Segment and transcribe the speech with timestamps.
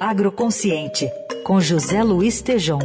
[0.00, 1.08] Agroconsciente,
[1.44, 2.78] com José Luiz Tejom.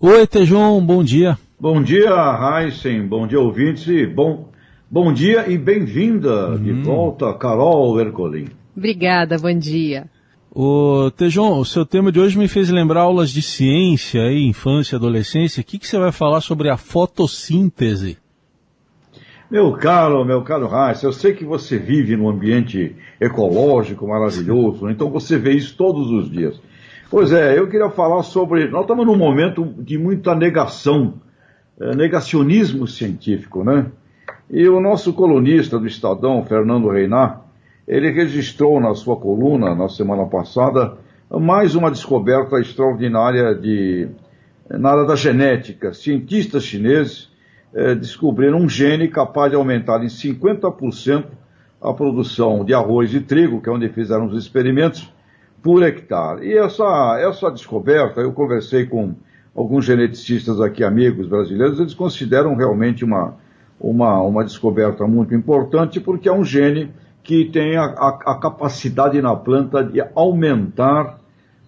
[0.00, 1.38] Oi, Tejom, bom dia.
[1.58, 4.48] Bom dia, Heisen, bom dia, ouvintes, e bom,
[4.90, 6.82] bom dia e bem-vinda de hum.
[6.82, 8.48] volta, Carol Ercolim.
[8.76, 10.08] Obrigada, bom dia.
[10.52, 14.96] O Tejon, o seu tema de hoje me fez lembrar aulas de ciência, aí, infância,
[14.96, 15.60] adolescência.
[15.60, 18.18] O que, que você vai falar sobre a fotossíntese?
[19.50, 25.10] Meu caro, meu caro Reis, eu sei que você vive num ambiente ecológico maravilhoso, então
[25.10, 26.62] você vê isso todos os dias.
[27.10, 28.68] Pois é, eu queria falar sobre.
[28.68, 31.14] Nós estamos num momento de muita negação,
[31.80, 33.86] é, negacionismo científico, né?
[34.48, 37.42] E o nosso colunista do Estadão, Fernando Reinar,
[37.88, 40.96] ele registrou na sua coluna, na semana passada,
[41.28, 44.06] mais uma descoberta extraordinária de,
[44.68, 45.92] na área da genética.
[45.92, 47.29] Cientistas chineses
[47.74, 51.24] é, descobriram um gene capaz de aumentar em 50%
[51.80, 55.12] a produção de arroz e trigo, que é onde fizeram os experimentos,
[55.62, 56.46] por hectare.
[56.46, 59.14] E essa, essa descoberta, eu conversei com
[59.54, 63.34] alguns geneticistas aqui, amigos brasileiros, eles consideram realmente uma,
[63.80, 66.90] uma, uma descoberta muito importante, porque é um gene
[67.22, 71.18] que tem a, a, a capacidade na planta de aumentar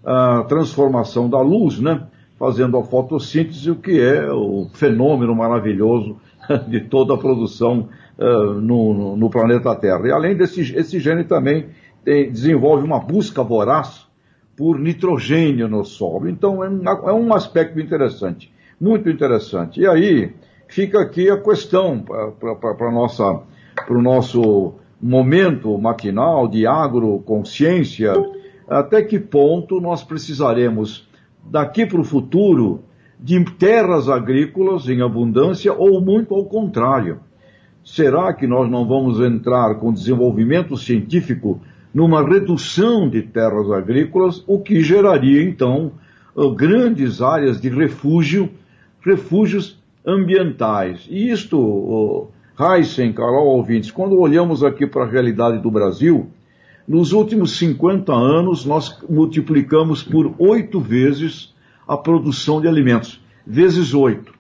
[0.05, 2.07] a transformação da luz, né?
[2.43, 6.17] Fazendo a fotossíntese, o que é o fenômeno maravilhoso
[6.67, 10.09] de toda a produção uh, no, no, planeta Terra.
[10.09, 11.67] E além desse esse gene também
[12.05, 14.09] tem, desenvolve uma busca voraz
[14.57, 16.29] por nitrogênio no solo.
[16.29, 16.67] Então é
[17.11, 19.81] é um aspecto interessante, muito interessante.
[19.81, 20.33] E aí
[20.67, 22.89] fica aqui a questão para
[23.89, 28.15] o nosso momento maquinal de agroconsciência,
[28.69, 31.09] até que ponto nós precisaremos
[31.45, 32.83] daqui para o futuro,
[33.19, 37.21] de terras agrícolas em abundância ou muito ao contrário.
[37.85, 41.61] Será que nós não vamos entrar com desenvolvimento científico
[41.95, 45.93] numa redução de terras agrícolas, o que geraria então
[46.57, 48.51] grandes áreas de refúgio,
[49.01, 51.07] refúgios ambientais?
[51.09, 56.29] E isto, Heisen, Carol ouvintes, quando olhamos aqui para a realidade do Brasil,
[56.87, 61.55] nos últimos 50 anos, nós multiplicamos por oito vezes
[61.87, 64.33] a produção de alimentos, vezes oito.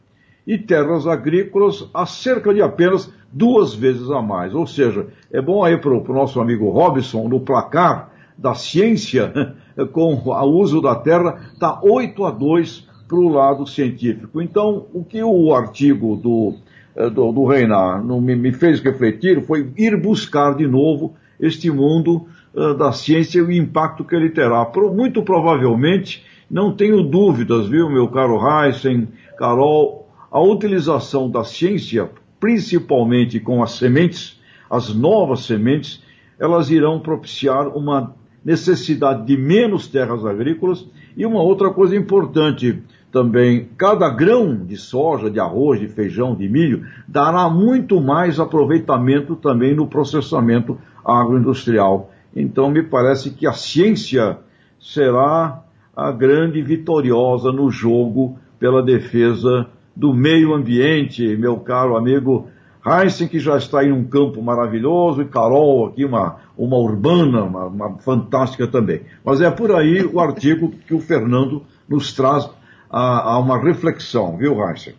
[0.46, 4.54] E terras agrícolas a cerca de apenas duas vezes a mais.
[4.54, 9.54] Ou seja, é bom aí para o nosso amigo Robson, no placar da ciência,
[9.92, 14.42] com o uso da terra, está 8 a 2 para o lado científico.
[14.42, 16.54] Então, o que o artigo do,
[16.96, 22.72] eh, do, do Reinar me fez refletir foi ir buscar de novo este mundo uh,
[22.74, 24.64] da ciência e o impacto que ele terá.
[24.64, 32.08] Pro, muito provavelmente, não tenho dúvidas, viu, meu caro Heisen, Carol, a utilização da ciência,
[32.38, 36.02] principalmente com as sementes, as novas sementes,
[36.38, 38.14] elas irão propiciar uma
[38.44, 40.86] necessidade de menos terras agrícolas
[41.16, 42.82] e uma outra coisa importante
[43.12, 49.36] também, cada grão de soja, de arroz, de feijão, de milho, dará muito mais aproveitamento
[49.36, 52.10] também no processamento agroindustrial.
[52.34, 54.38] Então, me parece que a ciência
[54.80, 55.62] será
[55.94, 62.48] a grande vitoriosa no jogo pela defesa do meio ambiente, meu caro amigo
[62.84, 67.66] Heisen, que já está em um campo maravilhoso, e Carol aqui, uma, uma urbana, uma,
[67.66, 69.02] uma fantástica também.
[69.24, 72.48] Mas é por aí o artigo que o Fernando nos traz
[72.90, 74.94] a, a uma reflexão, viu, Heisen?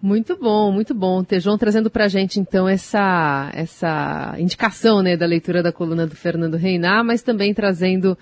[0.00, 1.24] Muito bom, muito bom.
[1.24, 6.14] Tejon trazendo para a gente, então, essa, essa indicação né, da leitura da coluna do
[6.14, 8.16] Fernando Reinar, mas também trazendo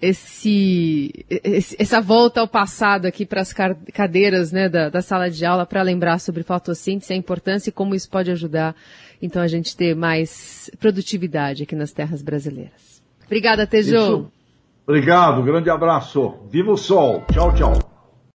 [0.00, 3.52] esse, esse essa volta ao passado aqui para as
[3.92, 7.94] cadeiras né, da, da sala de aula para lembrar sobre fotossíntese, a importância e como
[7.94, 8.76] isso pode ajudar,
[9.20, 13.02] então, a gente ter mais produtividade aqui nas terras brasileiras.
[13.24, 14.26] Obrigada, Tejon.
[14.86, 16.34] Obrigado, grande abraço.
[16.50, 17.24] Viva o sol.
[17.32, 17.83] Tchau, tchau.